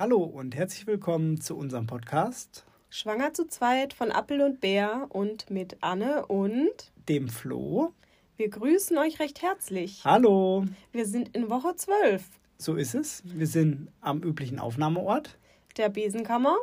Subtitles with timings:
[0.00, 5.50] Hallo und herzlich willkommen zu unserem Podcast Schwanger zu zweit von Appel und Bär und
[5.50, 7.92] mit Anne und dem Flo.
[8.36, 10.02] Wir grüßen euch recht herzlich.
[10.04, 10.66] Hallo.
[10.92, 12.22] Wir sind in Woche 12.
[12.58, 13.24] So ist es.
[13.24, 15.36] Wir sind am üblichen Aufnahmeort.
[15.76, 16.56] Der Besenkammer.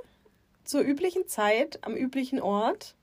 [0.63, 2.95] Zur üblichen Zeit, am üblichen Ort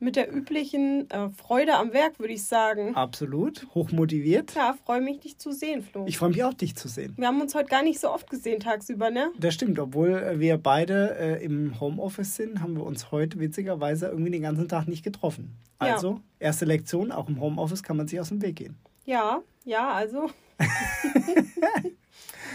[0.00, 2.94] mit der üblichen äh, Freude am Werk, würde ich sagen.
[2.94, 4.54] Absolut, hochmotiviert.
[4.54, 6.04] Ja, freue mich, dich zu sehen, Flo.
[6.06, 7.14] Ich freue mich auch, dich zu sehen.
[7.16, 9.30] Wir haben uns heute gar nicht so oft gesehen tagsüber, ne?
[9.38, 14.30] Das stimmt, obwohl wir beide äh, im Homeoffice sind, haben wir uns heute witzigerweise irgendwie
[14.30, 15.56] den ganzen Tag nicht getroffen.
[15.78, 16.20] Also, ja.
[16.40, 18.76] erste Lektion, auch im Homeoffice kann man sich aus dem Weg gehen.
[19.04, 20.30] Ja, ja, also.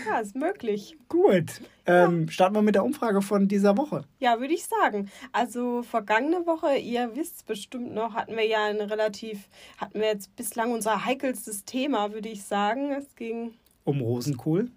[0.08, 0.98] Ja, ist möglich.
[1.10, 1.62] Gut.
[1.86, 4.06] Ähm, starten wir mit der Umfrage von dieser Woche.
[4.20, 5.10] Ja, würde ich sagen.
[5.32, 9.48] Also vergangene Woche, ihr wisst bestimmt noch, hatten wir ja ein relativ,
[9.78, 12.92] hatten wir jetzt bislang unser heikelstes Thema, würde ich sagen.
[12.92, 13.54] Es ging
[13.84, 14.72] um Rosenkohl.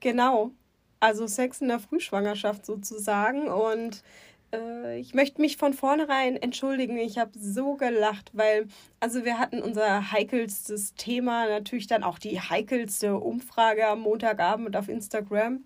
[0.00, 0.50] Genau.
[0.98, 3.48] Also Sex in der Frühschwangerschaft sozusagen.
[3.48, 4.02] Und
[4.52, 6.96] äh, ich möchte mich von vornherein entschuldigen.
[6.98, 8.68] Ich habe so gelacht, weil,
[9.00, 14.88] also wir hatten unser heikelstes Thema, natürlich dann auch die heikelste Umfrage am Montagabend auf
[14.88, 15.64] Instagram.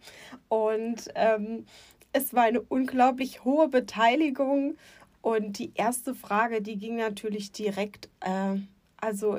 [0.48, 1.66] Und ähm,
[2.12, 4.76] es war eine unglaublich hohe Beteiligung.
[5.22, 8.58] Und die erste Frage, die ging natürlich direkt, äh,
[8.98, 9.38] also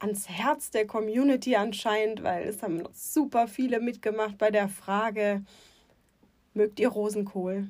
[0.00, 5.44] ans Herz der Community anscheinend, weil es haben super viele mitgemacht bei der Frage,
[6.54, 7.68] mögt ihr Rosenkohl?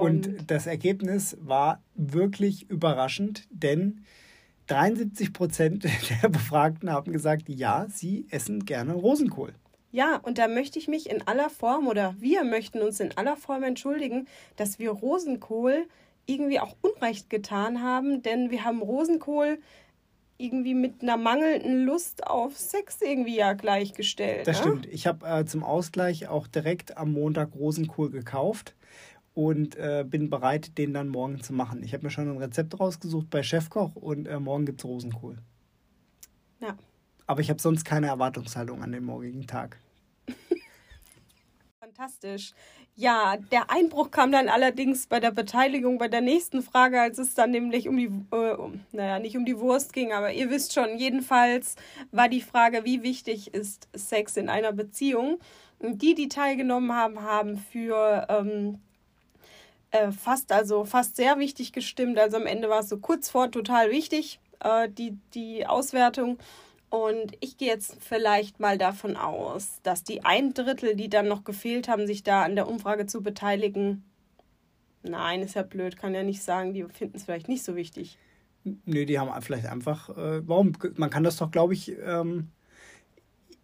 [0.00, 4.04] Und, und das Ergebnis war wirklich überraschend, denn
[4.66, 5.84] 73 Prozent
[6.22, 9.54] der Befragten haben gesagt, ja, sie essen gerne Rosenkohl.
[9.92, 13.36] Ja, und da möchte ich mich in aller Form oder wir möchten uns in aller
[13.36, 15.86] Form entschuldigen, dass wir Rosenkohl
[16.26, 19.58] irgendwie auch Unrecht getan haben, denn wir haben Rosenkohl
[20.38, 24.46] irgendwie mit einer mangelnden Lust auf Sex irgendwie ja gleichgestellt.
[24.46, 24.62] Das ne?
[24.64, 24.86] stimmt.
[24.86, 28.74] Ich habe äh, zum Ausgleich auch direkt am Montag Rosenkohl gekauft
[29.36, 31.82] und äh, bin bereit, den dann morgen zu machen.
[31.82, 35.36] Ich habe mir schon ein Rezept rausgesucht bei Chefkoch und äh, morgen gibt es Rosenkohl.
[36.58, 36.74] Ja.
[37.26, 39.78] Aber ich habe sonst keine Erwartungshaltung an den morgigen Tag.
[41.80, 42.54] Fantastisch.
[42.94, 47.34] Ja, der Einbruch kam dann allerdings bei der Beteiligung bei der nächsten Frage, als es
[47.34, 50.72] dann nämlich um die, äh, um, naja, nicht um die Wurst ging, aber ihr wisst
[50.72, 51.76] schon, jedenfalls
[52.10, 55.40] war die Frage, wie wichtig ist Sex in einer Beziehung.
[55.78, 58.78] Und die, die teilgenommen haben, haben für ähm,
[59.90, 62.18] äh, fast, also fast sehr wichtig gestimmt.
[62.18, 66.38] Also am Ende war es so kurz vor total wichtig, äh, die, die Auswertung.
[66.88, 71.44] Und ich gehe jetzt vielleicht mal davon aus, dass die ein Drittel, die dann noch
[71.44, 74.04] gefehlt haben, sich da an der Umfrage zu beteiligen.
[75.02, 78.18] Nein, ist ja blöd, kann ja nicht sagen, die finden es vielleicht nicht so wichtig.
[78.84, 80.72] Nö, die haben vielleicht einfach, äh, warum?
[80.96, 82.48] Man kann das doch, glaube ich, ähm,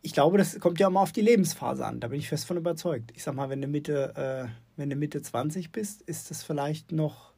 [0.03, 2.01] ich glaube, das kommt ja immer auf die Lebensphase an.
[2.01, 3.13] Da bin ich fest von überzeugt.
[3.15, 6.91] Ich sag mal, wenn du Mitte, äh, wenn du Mitte 20 bist, ist das vielleicht
[6.91, 7.33] noch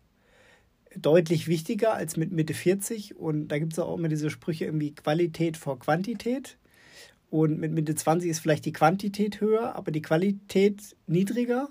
[0.96, 3.16] deutlich wichtiger als mit Mitte 40.
[3.16, 6.56] Und da gibt es auch immer diese Sprüche irgendwie Qualität vor Quantität.
[7.30, 11.68] Und mit Mitte 20 ist vielleicht die Quantität höher, aber die Qualität niedriger.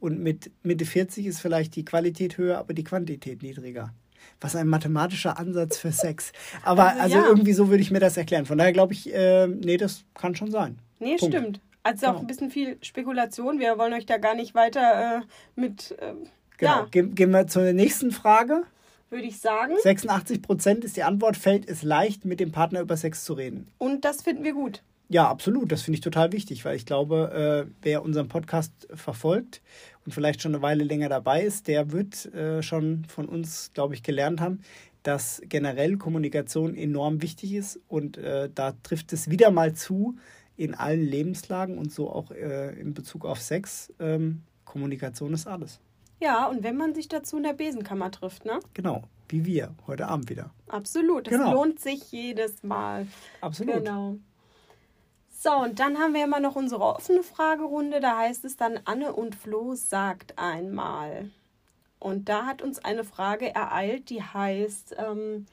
[0.00, 3.94] Und mit Mitte 40 ist vielleicht die Qualität höher, aber die Quantität niedriger
[4.40, 6.32] was ein mathematischer Ansatz für Sex.
[6.62, 7.26] Aber also, also ja.
[7.26, 8.46] irgendwie so würde ich mir das erklären.
[8.46, 10.78] Von daher glaube ich, äh, nee, das kann schon sein.
[10.98, 11.34] Nee, Punkt.
[11.34, 11.60] stimmt.
[11.82, 12.16] Also genau.
[12.16, 13.58] auch ein bisschen viel Spekulation.
[13.58, 15.92] Wir wollen euch da gar nicht weiter äh, mit.
[16.00, 16.14] Äh,
[16.58, 16.72] genau.
[16.72, 16.86] Ja.
[16.90, 18.62] Ge gehen wir zur nächsten Frage.
[19.10, 19.74] Würde ich sagen.
[19.80, 23.68] 86 Prozent ist die Antwort, fällt es leicht, mit dem Partner über Sex zu reden.
[23.78, 24.82] Und das finden wir gut.
[25.14, 25.70] Ja, absolut.
[25.70, 29.62] Das finde ich total wichtig, weil ich glaube, äh, wer unseren Podcast verfolgt
[30.04, 33.94] und vielleicht schon eine Weile länger dabei ist, der wird äh, schon von uns, glaube
[33.94, 34.62] ich, gelernt haben,
[35.04, 40.16] dass generell Kommunikation enorm wichtig ist und äh, da trifft es wieder mal zu
[40.56, 43.92] in allen Lebenslagen und so auch äh, in Bezug auf Sex.
[44.00, 45.78] Ähm, Kommunikation ist alles.
[46.20, 48.58] Ja, und wenn man sich dazu in der Besenkammer trifft, ne?
[48.72, 50.50] Genau, wie wir heute Abend wieder.
[50.66, 51.52] Absolut, das genau.
[51.52, 53.06] lohnt sich jedes Mal.
[53.40, 53.76] Absolut.
[53.76, 54.18] Genau.
[55.44, 58.00] So, und dann haben wir immer noch unsere offene Fragerunde.
[58.00, 61.30] Da heißt es dann, Anne und Flo sagt einmal.
[61.98, 65.44] Und da hat uns eine Frage ereilt, die heißt ähm,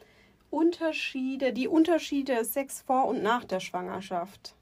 [0.49, 4.55] Unterschiede, die Unterschiede Sex vor und nach der Schwangerschaft.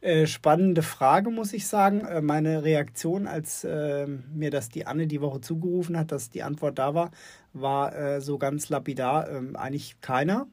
[0.00, 2.00] Äh, spannende Frage, muss ich sagen.
[2.00, 6.42] Äh, meine Reaktion, als äh, mir das die Anne die Woche zugerufen hat, dass die
[6.42, 7.12] Antwort da war,
[7.52, 10.48] war äh, so ganz lapidar, ähm, eigentlich keiner.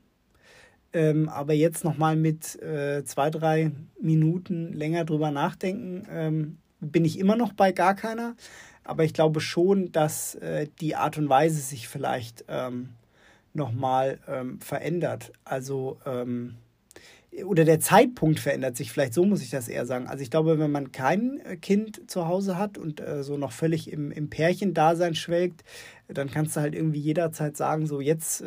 [0.95, 7.19] Ähm, aber jetzt nochmal mit äh, zwei, drei Minuten länger drüber nachdenken, ähm, bin ich
[7.19, 8.35] immer noch bei gar keiner.
[8.85, 12.91] Aber ich glaube schon, dass äh, die Art und Weise sich vielleicht ähm,
[13.53, 15.33] nochmal ähm, verändert.
[15.43, 16.55] Also ähm,
[17.43, 20.07] oder der Zeitpunkt verändert sich, vielleicht so muss ich das eher sagen.
[20.07, 23.51] Also ich glaube, wenn man kein äh, Kind zu Hause hat und äh, so noch
[23.51, 25.65] völlig im, im Pärchendasein schwelgt,
[26.07, 28.41] dann kannst du halt irgendwie jederzeit sagen, so jetzt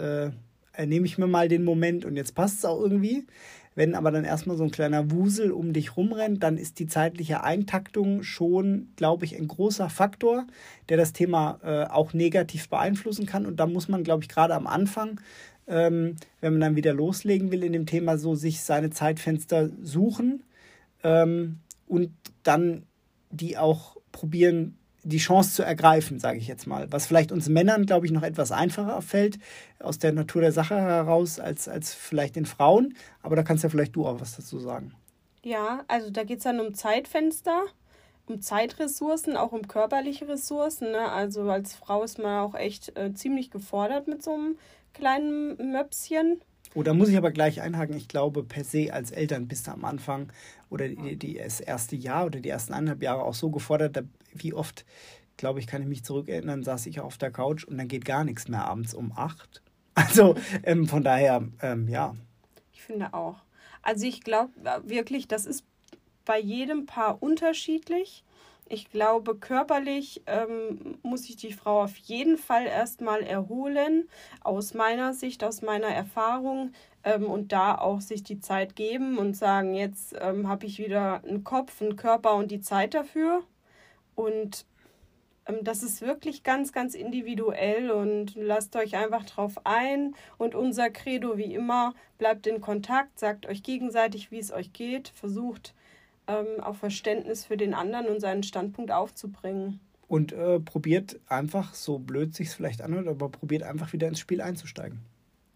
[0.79, 3.27] äh, nehme ich mir mal den Moment und jetzt passt es auch irgendwie.
[3.75, 7.45] Wenn aber dann erstmal so ein kleiner Wusel um dich rumrennt, dann ist die zeitliche
[7.45, 10.47] Eintaktung schon, glaube ich, ein großer Faktor,
[10.89, 13.47] der das Thema äh, auch negativ beeinflussen kann.
[13.47, 15.21] Und da muss man, glaube ich, gerade am Anfang
[15.69, 20.43] ähm, wenn man dann wieder loslegen will in dem Thema, so sich seine Zeitfenster suchen
[21.05, 22.11] ähm, und
[22.43, 22.85] dann
[23.31, 26.91] die auch probieren, die Chance zu ergreifen, sage ich jetzt mal.
[26.91, 29.39] Was vielleicht uns Männern, glaube ich, noch etwas einfacher fällt,
[29.79, 32.95] aus der Natur der Sache heraus, als, als vielleicht den Frauen.
[33.23, 34.93] Aber da kannst ja vielleicht du auch was dazu sagen.
[35.45, 37.63] Ja, also da geht es dann um Zeitfenster,
[38.27, 40.91] um Zeitressourcen, auch um körperliche Ressourcen.
[40.91, 41.11] Ne?
[41.11, 44.59] Also als Frau ist man auch echt äh, ziemlich gefordert mit so einem
[44.93, 46.41] kleinen Möpschen.
[46.75, 47.97] Oh, da muss ich aber gleich einhaken.
[47.97, 50.31] Ich glaube, per se als Eltern bist du am Anfang
[50.69, 53.97] oder die, die, das erste Jahr oder die ersten eineinhalb Jahre auch so gefordert,
[54.43, 54.85] wie oft,
[55.37, 58.25] glaube ich, kann ich mich zurückerinnern, saß ich auf der Couch und dann geht gar
[58.25, 59.63] nichts mehr abends um acht.
[59.95, 62.15] Also ähm, von daher, ähm, ja.
[62.73, 63.43] Ich finde auch.
[63.83, 64.53] Also ich glaube
[64.85, 65.65] wirklich, das ist
[66.25, 68.23] bei jedem Paar unterschiedlich.
[68.69, 74.09] Ich glaube, körperlich ähm, muss sich die Frau auf jeden Fall erstmal erholen,
[74.41, 76.73] aus meiner Sicht, aus meiner Erfahrung,
[77.05, 81.25] ähm, und da auch sich die Zeit geben und sagen, jetzt ähm, habe ich wieder
[81.25, 83.43] einen Kopf, einen Körper und die Zeit dafür.
[84.19, 84.67] Und
[85.47, 90.17] ähm, das ist wirklich ganz, ganz individuell und lasst euch einfach drauf ein.
[90.39, 95.09] Und unser Credo, wie immer, bleibt in Kontakt, sagt euch gegenseitig, wie es euch geht,
[95.11, 95.73] versucht
[96.27, 99.79] ähm, auch Verständnis für den anderen und seinen Standpunkt aufzubringen.
[100.09, 104.19] Und äh, probiert einfach, so blöd sich es vielleicht anhört, aber probiert einfach wieder ins
[104.19, 104.99] Spiel einzusteigen.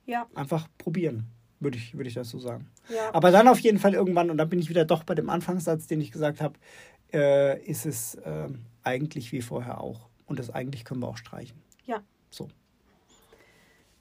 [0.06, 0.28] Ja.
[0.36, 1.24] Einfach probieren,
[1.58, 2.68] würde ich, würd ich das so sagen.
[2.88, 3.12] Ja.
[3.12, 5.88] Aber dann auf jeden Fall irgendwann, und da bin ich wieder doch bei dem Anfangssatz,
[5.88, 6.54] den ich gesagt habe,
[7.12, 8.48] äh, ist es äh,
[8.82, 10.08] eigentlich wie vorher auch.
[10.26, 11.60] Und das eigentlich können wir auch streichen.
[11.84, 12.02] Ja.
[12.30, 12.48] So.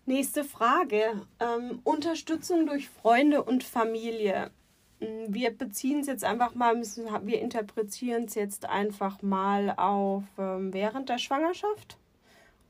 [0.06, 1.26] Nächste Frage.
[1.40, 4.52] Ähm, Unterstützung durch Freunde und Familie.
[5.00, 10.24] Mm, wir beziehen es jetzt einfach mal, müssen, wir interpretieren es jetzt einfach mal auf
[10.38, 11.98] ähm, während der Schwangerschaft.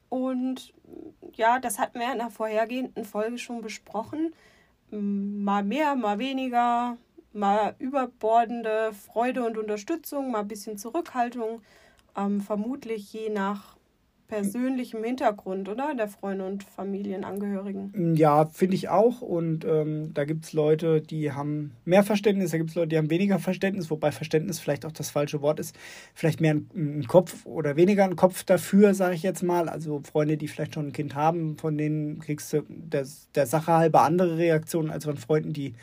[0.09, 0.73] Und
[1.35, 4.33] ja, das hatten wir in der vorhergehenden Folge schon besprochen.
[4.89, 6.97] Mm, mal mehr, mal weniger,
[7.33, 11.61] mal überbordende Freude und Unterstützung, mal ein bisschen Zurückhaltung.
[12.17, 13.77] Ähm, vermutlich je nach
[14.31, 15.93] persönlichem Hintergrund, oder?
[15.93, 18.15] Der Freunde und Familienangehörigen.
[18.15, 19.21] Ja, finde ich auch.
[19.21, 22.97] Und ähm, da gibt es Leute, die haben mehr Verständnis, da gibt es Leute, die
[22.97, 25.75] haben weniger Verständnis, wobei Verständnis vielleicht auch das falsche Wort ist.
[26.13, 29.67] Vielleicht mehr ein, ein Kopf oder weniger ein Kopf dafür, sage ich jetzt mal.
[29.67, 33.05] Also Freunde, die vielleicht schon ein Kind haben, von denen kriegst du der,
[33.35, 35.73] der Sache halber andere Reaktionen als von Freunden, die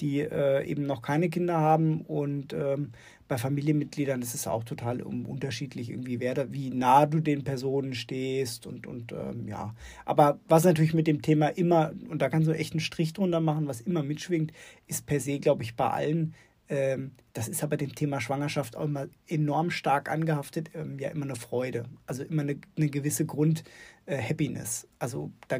[0.00, 2.02] die äh, eben noch keine Kinder haben.
[2.02, 2.92] Und ähm,
[3.28, 7.94] bei Familienmitgliedern ist es auch total unterschiedlich, irgendwie, wer da, wie nah du den Personen
[7.94, 9.74] stehst und, und ähm, ja.
[10.04, 13.40] Aber was natürlich mit dem Thema immer, und da kannst du echt einen Strich drunter
[13.40, 14.52] machen, was immer mitschwingt,
[14.86, 16.34] ist per se, glaube ich, bei allen.
[16.68, 21.26] Ähm, das ist aber dem Thema Schwangerschaft auch immer enorm stark angehaftet, ähm, ja immer
[21.26, 21.84] eine Freude.
[22.06, 24.84] Also immer eine, eine gewisse Grund-Happiness.
[24.84, 25.58] Äh, also da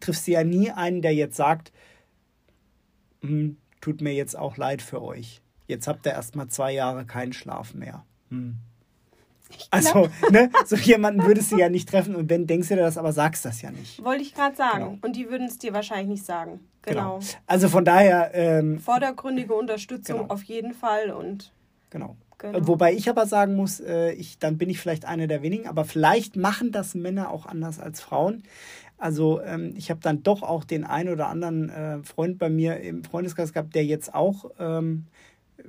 [0.00, 1.72] triffst du ja nie einen, der jetzt sagt,
[3.28, 5.40] hm, tut mir jetzt auch leid für euch.
[5.66, 8.04] Jetzt habt ihr erst mal zwei Jahre keinen Schlaf mehr.
[8.30, 8.56] Hm.
[9.70, 12.98] Also, ne, so jemanden würdest du ja nicht treffen und wenn denkst du dir das,
[12.98, 14.02] aber sagst das ja nicht.
[14.02, 14.84] Wollte ich gerade sagen.
[14.84, 14.98] Genau.
[15.02, 16.60] Und die würden es dir wahrscheinlich nicht sagen.
[16.82, 17.18] Genau.
[17.18, 17.32] genau.
[17.46, 18.30] Also von daher.
[18.34, 20.32] Ähm, Vordergründige Unterstützung genau.
[20.32, 21.52] auf jeden Fall und.
[21.90, 22.16] Genau.
[22.38, 22.66] genau.
[22.66, 25.84] Wobei ich aber sagen muss, äh, ich, dann bin ich vielleicht eine der wenigen, aber
[25.84, 28.42] vielleicht machen das Männer auch anders als Frauen.
[28.98, 32.80] Also ähm, ich habe dann doch auch den einen oder anderen äh, Freund bei mir
[32.80, 35.06] im Freundeskreis gehabt, der jetzt auch ähm,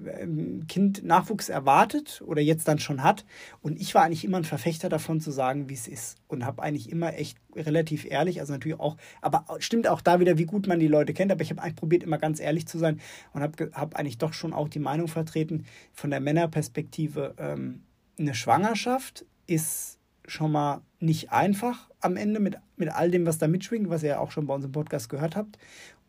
[0.05, 3.25] ähm, Kind Nachwuchs erwartet oder jetzt dann schon hat.
[3.61, 6.17] Und ich war eigentlich immer ein Verfechter davon zu sagen, wie es ist.
[6.27, 10.37] Und habe eigentlich immer echt relativ ehrlich, also natürlich auch, aber stimmt auch da wieder,
[10.37, 11.31] wie gut man die Leute kennt.
[11.31, 12.99] Aber ich habe eigentlich probiert, immer ganz ehrlich zu sein
[13.33, 17.83] und habe hab eigentlich doch schon auch die Meinung vertreten von der Männerperspektive, ähm,
[18.19, 19.96] eine Schwangerschaft ist
[20.27, 24.09] schon mal nicht einfach am Ende mit, mit all dem, was da mitschwingt, was ihr
[24.09, 25.57] ja auch schon bei uns im Podcast gehört habt.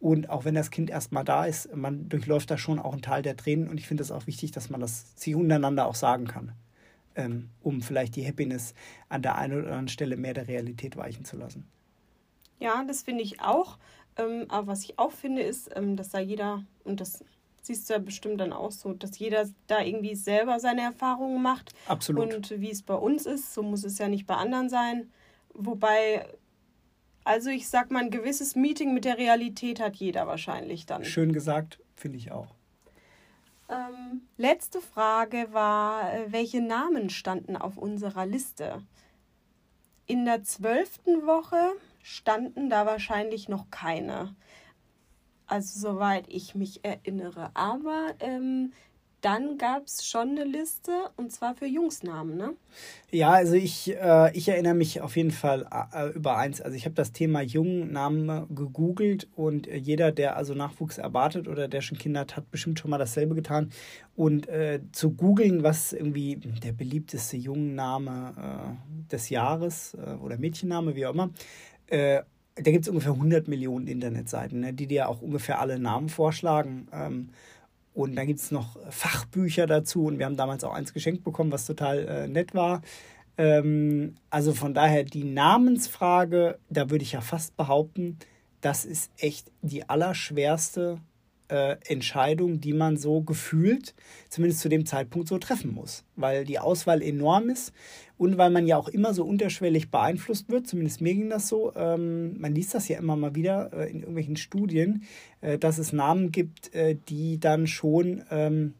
[0.01, 3.23] Und auch wenn das Kind erstmal da ist, man durchläuft da schon auch einen Teil
[3.23, 3.69] der Tränen.
[3.69, 6.53] Und ich finde es auch wichtig, dass man das sich untereinander auch sagen kann,
[7.17, 8.75] ähm, um vielleicht die Happiness
[9.09, 11.69] an der einen oder anderen Stelle mehr der Realität weichen zu lassen.
[12.61, 13.79] Ja, das finde ich auch.
[14.17, 17.25] Ähm, aber was ich auch finde, ist, ähm, dass da jeder, und das
[17.63, 21.73] siehst du ja bestimmt dann auch so, dass jeder da irgendwie selber seine Erfahrungen macht.
[21.87, 22.35] Absolut.
[22.35, 25.11] Und wie es bei uns ist, so muss es ja nicht bei anderen sein.
[25.55, 26.27] Wobei
[27.25, 31.05] Also ich sag mal, ein gewisses Meeting mit der Realität hat jeder wahrscheinlich dann.
[31.05, 32.55] Schön gesagt, finde ich auch.
[33.69, 38.83] Ähm, letzte Frage war, äh, welche Namen standen auf unserer Liste?
[40.07, 41.73] In der zwölften Woche
[42.03, 44.35] standen da wahrscheinlich noch keine.
[45.49, 47.51] Also soweit ich mich erinnere.
[47.55, 48.73] Aber ähm,
[49.21, 52.55] dann gab es schon eine Liste und zwar für Jungsnamen, ne?
[53.11, 56.61] Ja, also ich, äh, ich erinnere mich auf jeden Fall äh, über eins.
[56.61, 61.67] Also ich habe das Thema Jungnamen gegoogelt und äh, jeder, der also Nachwuchs erwartet oder
[61.67, 63.71] der schon Kinder hat, hat bestimmt schon mal dasselbe getan.
[64.15, 70.95] Und äh, zu googeln, was irgendwie der beliebteste Jungenname äh, des Jahres äh, oder Mädchenname,
[70.95, 71.31] wie auch immer,
[72.63, 76.89] da gibt es ungefähr 100 Millionen Internetseiten, ne, die dir auch ungefähr alle Namen vorschlagen.
[76.93, 77.31] Ähm,
[77.95, 80.05] und dann gibt es noch Fachbücher dazu.
[80.07, 82.83] Und wir haben damals auch eins geschenkt bekommen, was total äh, nett war.
[83.37, 88.19] Ähm, also von daher die Namensfrage, da würde ich ja fast behaupten,
[88.61, 90.99] das ist echt die allerschwerste
[91.49, 93.95] äh, Entscheidung, die man so gefühlt,
[94.29, 96.05] zumindest zu dem Zeitpunkt, so treffen muss.
[96.17, 97.73] Weil die Auswahl enorm ist
[98.17, 101.73] und weil man ja auch immer so unterschwellig beeinflusst wird, zumindest mir ging das so.
[101.75, 105.05] Ähm, man liest das ja immer mal wieder äh, in irgendwelchen Studien,
[105.41, 108.23] äh, dass es Namen gibt, äh, die dann schon.
[108.31, 108.75] Ähm,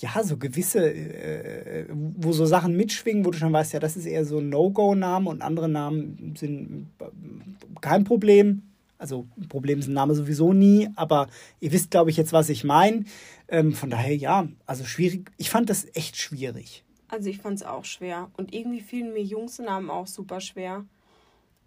[0.00, 4.06] ja, so gewisse, äh, wo so Sachen mitschwingen, wo du schon weißt, ja, das ist
[4.06, 7.04] eher so ein No-Go-Name und andere Namen sind äh,
[7.80, 8.62] kein Problem,
[9.04, 11.28] also ein Problem ist ein Name sowieso nie, aber
[11.60, 13.04] ihr wisst, glaube ich, jetzt, was ich meine.
[13.48, 15.30] Ähm, von daher, ja, also schwierig.
[15.36, 16.84] Ich fand das echt schwierig.
[17.08, 18.30] Also ich fand es auch schwer.
[18.38, 20.86] Und irgendwie fielen mir Jungsnamen auch super schwer.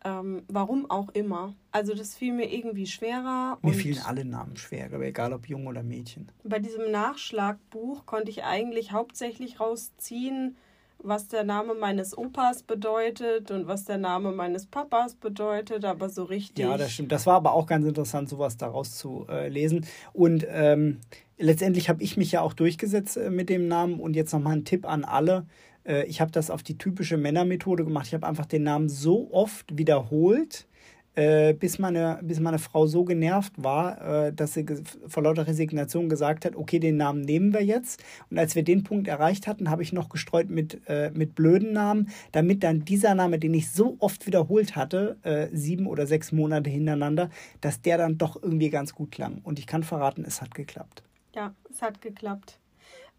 [0.04, 1.54] Ähm, warum auch immer.
[1.72, 3.60] Also das fiel mir irgendwie schwerer.
[3.62, 6.32] Mir fielen alle Namen schwer, aber egal ob Jung oder Mädchen.
[6.44, 10.58] Bei diesem Nachschlagbuch konnte ich eigentlich hauptsächlich rausziehen,
[11.00, 16.24] was der Name meines Opas bedeutet und was der Name meines Papas bedeutet, aber so
[16.24, 16.66] richtig.
[16.66, 17.12] Ja, das stimmt.
[17.12, 19.86] Das war aber auch ganz interessant, sowas daraus zu äh, lesen.
[20.14, 21.00] Und ähm,
[21.38, 24.66] letztendlich habe ich mich ja auch durchgesetzt äh, mit dem Namen und jetzt nochmal ein
[24.66, 25.46] Tipp an alle.
[25.88, 28.08] Äh, ich habe das auf die typische Männermethode gemacht.
[28.08, 30.68] Ich habe einfach den Namen so oft wiederholt,
[31.18, 34.66] äh, bis, meine, bis meine Frau so genervt war, äh, dass sie
[35.08, 38.04] vor lauter Resignation gesagt hat, okay, den Namen nehmen wir jetzt.
[38.30, 41.74] Und als wir den Punkt erreicht hatten, habe ich noch gestreut mit, äh, mit blöden
[41.74, 46.32] Namen, damit dann dieser Name, den ich so oft wiederholt hatte, äh, sieben oder sechs
[46.32, 47.32] Monate hintereinander,
[47.62, 49.40] dass der dann doch irgendwie ganz gut klang.
[49.44, 51.02] Und ich kann verraten, es hat geklappt.
[51.34, 52.60] Ja, es hat geklappt.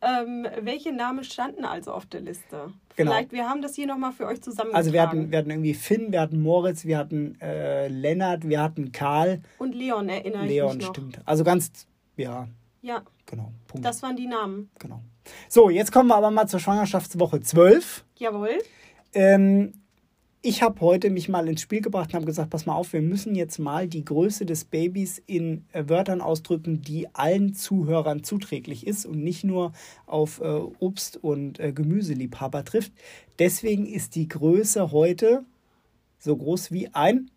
[0.00, 2.72] Ähm, welche Namen standen also auf der Liste?
[2.96, 3.12] Genau.
[3.12, 4.76] Vielleicht, wir haben das hier nochmal für euch zusammengetragen.
[4.76, 8.62] Also wir hatten, wir hatten irgendwie Finn, wir hatten Moritz, wir hatten äh, Lennart, wir
[8.62, 9.40] hatten Karl.
[9.58, 10.94] Und Leon erinnere Leon, ich mich noch.
[10.94, 11.20] stimmt.
[11.24, 11.70] Also ganz,
[12.16, 12.48] ja.
[12.82, 13.02] Ja.
[13.26, 13.52] Genau.
[13.66, 13.84] Punkt.
[13.84, 14.70] Das waren die Namen.
[14.78, 15.02] Genau.
[15.48, 18.04] So, jetzt kommen wir aber mal zur Schwangerschaftswoche 12.
[18.16, 18.58] Jawohl.
[19.14, 19.74] Ähm,
[20.40, 23.02] ich habe heute mich mal ins Spiel gebracht und habe gesagt, pass mal auf, wir
[23.02, 28.86] müssen jetzt mal die Größe des Babys in äh, Wörtern ausdrücken, die allen Zuhörern zuträglich
[28.86, 29.72] ist und nicht nur
[30.06, 32.92] auf äh, Obst- und äh, Gemüseliebhaber trifft.
[33.38, 35.44] Deswegen ist die Größe heute
[36.18, 37.30] so groß wie ein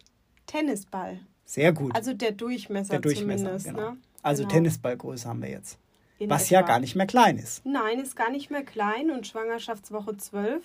[0.45, 1.19] Tennisball.
[1.45, 1.95] Sehr gut.
[1.95, 3.65] Also der Durchmesser, der Durchmesser zumindest.
[3.65, 3.91] Genau.
[3.91, 3.97] Ne?
[4.21, 4.53] Also genau.
[4.53, 5.79] Tennisballgröße haben wir jetzt.
[6.19, 6.53] In was etwa.
[6.53, 7.65] ja gar nicht mehr klein ist.
[7.65, 10.63] Nein, ist gar nicht mehr klein und Schwangerschaftswoche 12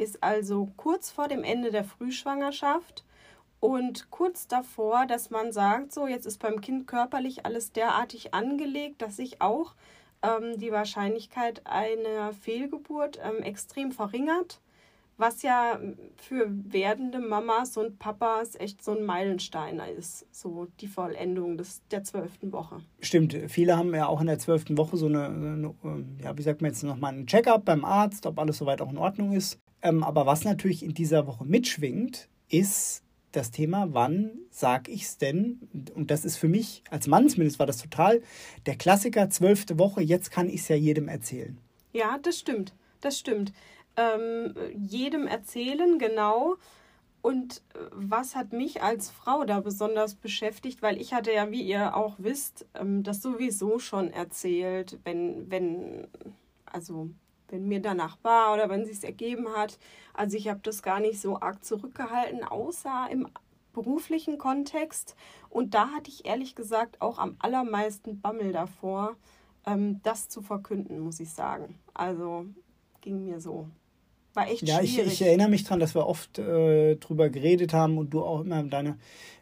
[0.00, 3.04] ist also kurz vor dem Ende der Frühschwangerschaft
[3.60, 9.02] und kurz davor, dass man sagt, so jetzt ist beim Kind körperlich alles derartig angelegt,
[9.02, 9.74] dass sich auch
[10.22, 14.60] ähm, die Wahrscheinlichkeit einer Fehlgeburt ähm, extrem verringert,
[15.18, 15.78] was ja
[16.16, 22.04] für werdende Mamas und Papas echt so ein Meilenstein ist, so die Vollendung des, der
[22.04, 22.80] zwölften Woche.
[23.00, 25.74] Stimmt, viele haben ja auch in der zwölften Woche so eine, eine,
[26.22, 28.96] ja, wie sagt man jetzt nochmal, einen Check-up beim Arzt, ob alles soweit auch in
[28.96, 29.60] Ordnung ist.
[29.82, 35.18] Ähm, aber was natürlich in dieser Woche mitschwingt, ist das Thema, wann sage ich es
[35.18, 35.60] denn?
[35.94, 38.22] Und das ist für mich, als Mann zumindest war das total
[38.66, 41.58] der Klassiker, zwölfte Woche, jetzt kann ich es ja jedem erzählen.
[41.92, 43.52] Ja, das stimmt, das stimmt.
[43.96, 46.56] Ähm, jedem erzählen, genau.
[47.22, 50.82] Und äh, was hat mich als Frau da besonders beschäftigt?
[50.82, 56.06] Weil ich hatte ja, wie ihr auch wisst, ähm, das sowieso schon erzählt, wenn, wenn,
[56.64, 57.10] also
[57.50, 59.78] wenn mir danach war oder wenn es ergeben hat.
[60.14, 63.28] Also ich habe das gar nicht so arg zurückgehalten, außer im
[63.72, 65.16] beruflichen Kontext.
[65.48, 69.16] Und da hatte ich ehrlich gesagt auch am allermeisten Bammel davor,
[69.66, 71.78] ähm, das zu verkünden, muss ich sagen.
[71.94, 72.46] Also
[73.00, 73.68] ging mir so.
[74.34, 74.96] War echt ja, schwierig.
[74.96, 78.22] Ja, ich, ich, erinnere mich daran, dass wir oft äh, drüber geredet haben und du
[78.22, 78.96] auch immer deine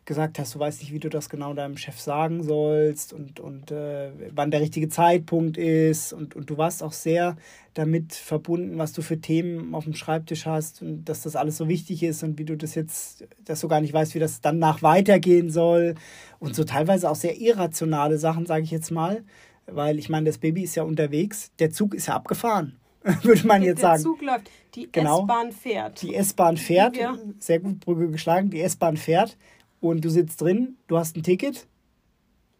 [0.09, 3.71] gesagt hast, du weißt nicht, wie du das genau deinem Chef sagen sollst und, und
[3.71, 6.15] äh, wann der richtige Zeitpunkt ist.
[6.15, 7.37] Und, und du warst auch sehr
[7.75, 11.69] damit verbunden, was du für Themen auf dem Schreibtisch hast und dass das alles so
[11.69, 14.81] wichtig ist und wie du das jetzt, dass du gar nicht weißt, wie das danach
[14.81, 15.95] weitergehen soll.
[16.39, 19.23] Und so teilweise auch sehr irrationale Sachen, sage ich jetzt mal.
[19.67, 22.79] Weil ich meine, das Baby ist ja unterwegs, der Zug ist ja abgefahren,
[23.23, 24.03] würde man jetzt sagen.
[24.03, 25.23] Der Zug läuft, die genau.
[25.23, 26.03] S-Bahn fährt.
[26.03, 27.17] Die S-Bahn fährt, ja.
[27.39, 29.37] sehr gut Brücke geschlagen, die S-Bahn fährt
[29.81, 31.67] und du sitzt drin, du hast ein Ticket.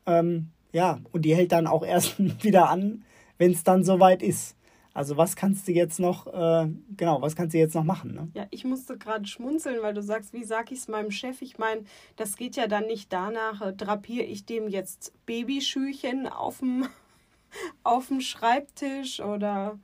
[0.07, 3.05] Ähm, ja, und die hält dann auch erst wieder an,
[3.37, 4.57] wenn es dann soweit ist.
[4.95, 8.15] Also was kannst du jetzt noch, äh, genau, was kannst du jetzt noch machen?
[8.15, 8.29] Ne?
[8.35, 11.41] Ja, ich musste gerade schmunzeln, weil du sagst, wie sag ich es meinem Chef?
[11.41, 11.83] Ich meine,
[12.17, 16.89] das geht ja dann nicht danach, äh, drapiere ich dem jetzt Babyschüchen auf dem
[17.85, 19.79] auf dem Schreibtisch oder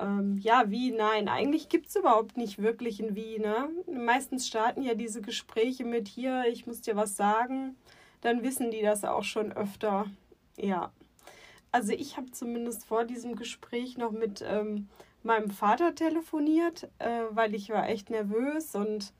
[0.00, 0.92] ähm, ja, wie?
[0.92, 3.38] Nein, eigentlich gibt es überhaupt nicht wirklich ein Wie.
[3.38, 3.68] Ne?
[3.92, 7.76] Meistens starten ja diese Gespräche mit hier, ich muss dir was sagen.
[8.20, 10.06] Dann wissen die das auch schon öfter.
[10.56, 10.92] Ja.
[11.72, 14.88] Also ich habe zumindest vor diesem Gespräch noch mit ähm,
[15.22, 19.12] meinem Vater telefoniert, äh, weil ich war echt nervös und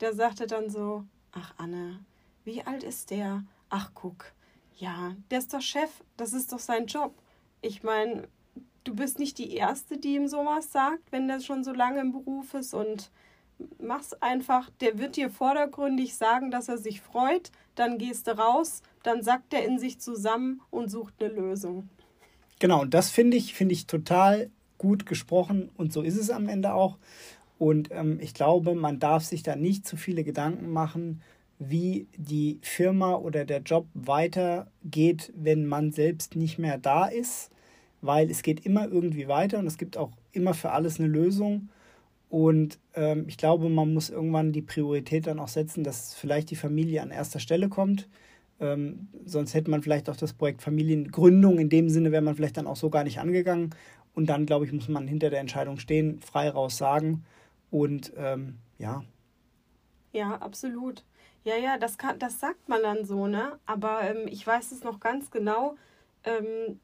[0.00, 1.98] der sagte dann so, ach Anne,
[2.44, 3.42] wie alt ist der?
[3.70, 4.32] Ach guck,
[4.76, 7.14] ja, der ist doch Chef, das ist doch sein Job.
[7.62, 8.28] Ich meine,
[8.84, 12.12] du bist nicht die Erste, die ihm sowas sagt, wenn der schon so lange im
[12.12, 13.10] Beruf ist und
[13.80, 14.70] mach's einfach.
[14.80, 19.52] Der wird dir vordergründig sagen, dass er sich freut, dann gehst du raus, dann sackt
[19.54, 21.88] er in sich zusammen und sucht eine Lösung.
[22.60, 26.48] Genau, und das finde ich, finde ich total gut gesprochen und so ist es am
[26.48, 26.98] Ende auch.
[27.58, 31.22] Und ähm, ich glaube, man darf sich da nicht zu viele Gedanken machen,
[31.58, 37.50] wie die Firma oder der Job weitergeht, wenn man selbst nicht mehr da ist
[38.04, 41.68] weil es geht immer irgendwie weiter und es gibt auch immer für alles eine Lösung.
[42.28, 46.56] Und ähm, ich glaube, man muss irgendwann die Priorität dann auch setzen, dass vielleicht die
[46.56, 48.08] Familie an erster Stelle kommt.
[48.60, 52.56] Ähm, sonst hätte man vielleicht auch das Projekt Familiengründung in dem Sinne, wäre man vielleicht
[52.56, 53.70] dann auch so gar nicht angegangen.
[54.14, 57.24] Und dann, glaube ich, muss man hinter der Entscheidung stehen, frei raus sagen.
[57.70, 59.04] Und ähm, ja.
[60.12, 61.04] Ja, absolut.
[61.44, 63.58] Ja, ja, das, kann, das sagt man dann so, ne?
[63.66, 65.76] Aber ähm, ich weiß es noch ganz genau.
[66.24, 66.80] Ähm,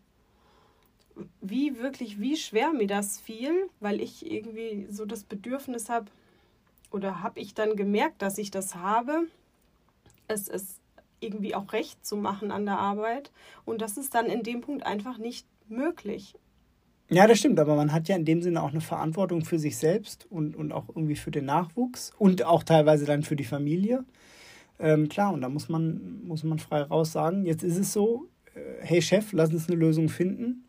[1.41, 6.07] wie wirklich, wie schwer mir das fiel, weil ich irgendwie so das Bedürfnis habe,
[6.91, 9.27] oder habe ich dann gemerkt, dass ich das habe,
[10.29, 10.81] es ist
[11.21, 13.31] irgendwie auch recht zu machen an der Arbeit.
[13.65, 16.35] Und das ist dann in dem Punkt einfach nicht möglich.
[17.11, 19.77] Ja, das stimmt, aber man hat ja in dem Sinne auch eine Verantwortung für sich
[19.77, 24.05] selbst und, und auch irgendwie für den Nachwuchs und auch teilweise dann für die Familie.
[24.79, 28.29] Ähm, klar, und da muss man, muss man frei raus sagen, jetzt ist es so,
[28.55, 30.65] äh, hey Chef, lass uns eine Lösung finden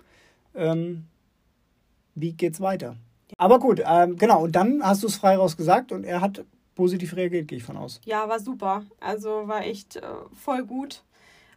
[0.56, 1.06] ähm,
[2.16, 2.96] wie geht's weiter?
[3.38, 6.44] Aber gut, ähm, genau, und dann hast du es frei raus gesagt und er hat
[6.76, 8.02] positiv reagiert, gehe ich von aus.
[8.06, 8.84] Ja, war super.
[9.00, 10.02] Also war echt äh,
[10.34, 11.04] voll gut.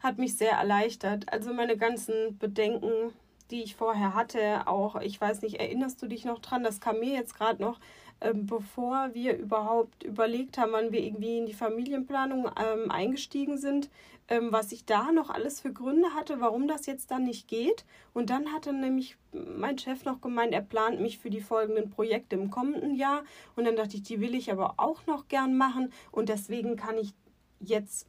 [0.02, 1.33] Hat mich sehr erleichtert.
[1.33, 3.12] Also meine ganzen Bedenken,
[3.50, 6.62] die ich vorher hatte, auch, ich weiß nicht, erinnerst du dich noch dran?
[6.62, 7.80] Das kam mir jetzt gerade noch,
[8.24, 13.90] ähm, bevor wir überhaupt überlegt haben, wann wir irgendwie in die Familienplanung ähm, eingestiegen sind,
[14.28, 17.84] ähm, was ich da noch alles für Gründe hatte, warum das jetzt dann nicht geht.
[18.14, 22.37] Und dann hatte nämlich mein Chef noch gemeint, er plant mich für die folgenden Projekte
[22.37, 23.24] im kommenden Jahr.
[23.56, 25.92] Und dann dachte ich, die will ich aber auch noch gern machen.
[26.10, 27.12] Und deswegen kann ich
[27.60, 28.08] jetzt,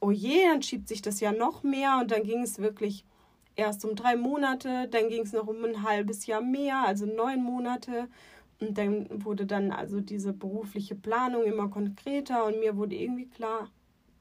[0.00, 1.98] oh je, dann schiebt sich das ja noch mehr.
[2.00, 3.04] Und dann ging es wirklich
[3.56, 7.42] erst um drei Monate, dann ging es noch um ein halbes Jahr mehr, also neun
[7.42, 8.08] Monate.
[8.62, 13.68] Und dann wurde dann also diese berufliche Planung immer konkreter und mir wurde irgendwie klar,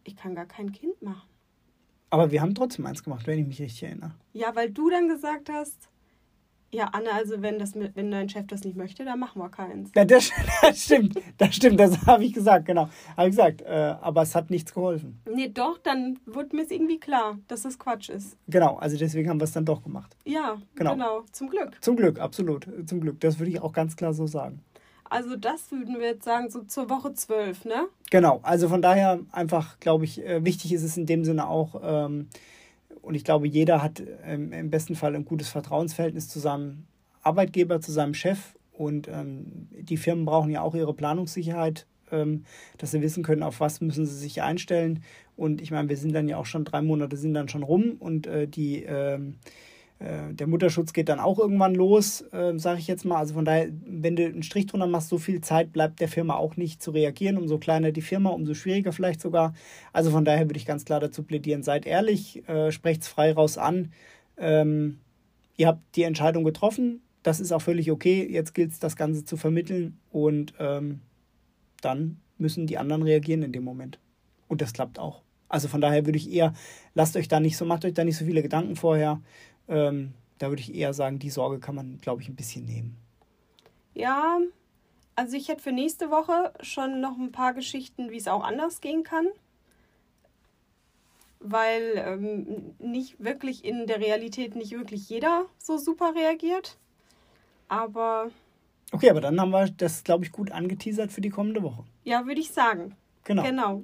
[0.04, 1.30] ich kann gar kein Kind machen.
[2.10, 4.16] Aber wir haben trotzdem eins gemacht, wenn ich mich richtig erinnere.
[4.34, 5.91] Ja, weil du dann gesagt hast,
[6.72, 9.92] ja, Anne, also wenn, das, wenn dein Chef das nicht möchte, dann machen wir keins.
[9.96, 10.32] Ja, das,
[10.62, 12.90] das stimmt, das stimmt, das habe ich gesagt, genau.
[13.18, 15.22] Habe ich gesagt, äh, aber es hat nichts geholfen.
[15.30, 18.38] Nee, doch, dann wurde mir es irgendwie klar, dass das Quatsch ist.
[18.48, 20.16] Genau, also deswegen haben wir es dann doch gemacht.
[20.26, 20.94] Ja, genau.
[20.94, 21.78] genau, zum Glück.
[21.82, 23.20] Zum Glück, absolut, zum Glück.
[23.20, 24.64] Das würde ich auch ganz klar so sagen.
[25.12, 27.88] Also das würden wir jetzt sagen, so zur Woche 12, ne?
[28.12, 31.82] Genau, also von daher einfach, glaube ich, äh, wichtig ist es in dem Sinne auch,
[31.84, 32.30] ähm,
[33.02, 36.86] und ich glaube, jeder hat ähm, im besten Fall ein gutes Vertrauensverhältnis zu seinem
[37.24, 38.56] Arbeitgeber, zu seinem Chef.
[38.72, 42.46] Und ähm, die Firmen brauchen ja auch ihre Planungssicherheit, ähm,
[42.78, 45.04] dass sie wissen können, auf was müssen sie sich einstellen.
[45.36, 47.96] Und ich meine, wir sind dann ja auch schon drei Monate sind dann schon rum
[48.00, 49.50] und äh, die ähm, äh,
[50.02, 53.18] der Mutterschutz geht dann auch irgendwann los, äh, sage ich jetzt mal.
[53.18, 56.36] Also von daher, wenn du einen Strich drunter machst, so viel Zeit bleibt der Firma
[56.36, 57.38] auch nicht zu reagieren.
[57.38, 59.54] Umso kleiner die Firma, umso schwieriger vielleicht sogar.
[59.94, 63.32] Also von daher würde ich ganz klar dazu plädieren, seid ehrlich, äh, sprecht es frei
[63.32, 63.92] raus an.
[64.38, 65.00] Ähm,
[65.56, 68.28] ihr habt die Entscheidung getroffen, das ist auch völlig okay.
[68.28, 71.02] Jetzt gilt es, das Ganze zu vermitteln und ähm,
[71.82, 74.00] dann müssen die anderen reagieren in dem Moment.
[74.48, 75.22] Und das klappt auch.
[75.52, 76.54] Also von daher würde ich eher,
[76.96, 79.22] lasst euch da nicht so, macht euch da nicht so viele Gedanken vorher.
[79.68, 82.98] Ähm, da würde ich eher sagen, die Sorge kann man, glaube ich, ein bisschen nehmen.
[83.94, 84.40] Ja,
[85.16, 88.82] also ich hätte für nächste Woche schon noch ein paar Geschichten, wie es auch anders
[88.82, 89.28] gehen kann.
[91.40, 96.78] Weil ähm, nicht wirklich in der Realität nicht wirklich jeder so super reagiert.
[97.68, 98.30] Aber.
[98.92, 101.84] Okay, aber dann haben wir das, glaube ich, gut angeteasert für die kommende Woche.
[102.04, 102.96] Ja, würde ich sagen.
[103.24, 103.44] Genau.
[103.44, 103.84] Genau.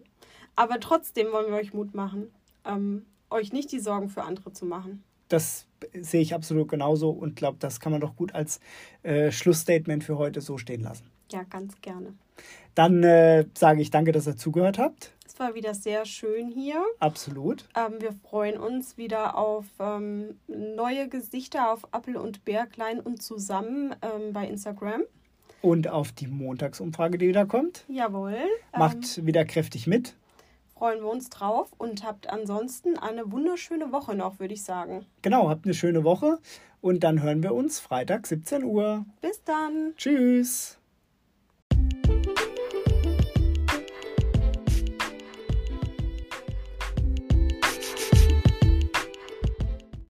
[0.55, 2.31] Aber trotzdem wollen wir euch Mut machen,
[2.65, 5.03] ähm, euch nicht die Sorgen für andere zu machen.
[5.27, 8.59] Das sehe ich absolut genauso und glaube, das kann man doch gut als
[9.03, 11.09] äh, Schlussstatement für heute so stehen lassen.
[11.31, 12.13] Ja, ganz gerne.
[12.75, 15.13] Dann äh, sage ich danke, dass ihr zugehört habt.
[15.25, 16.83] Es war wieder sehr schön hier.
[16.99, 17.67] Absolut.
[17.75, 23.21] Ähm, wir freuen uns wieder auf ähm, neue Gesichter auf Appel und Bär klein und
[23.21, 25.01] zusammen ähm, bei Instagram.
[25.61, 27.83] Und auf die Montagsumfrage, die wieder kommt.
[27.87, 28.37] Jawohl.
[28.77, 30.15] Macht wieder kräftig mit.
[30.77, 35.07] Freuen wir uns drauf und habt ansonsten eine wunderschöne Woche noch, würde ich sagen.
[35.23, 36.37] Genau, habt eine schöne Woche
[36.81, 39.03] und dann hören wir uns Freitag 17 Uhr.
[39.21, 39.93] Bis dann.
[39.97, 40.77] Tschüss.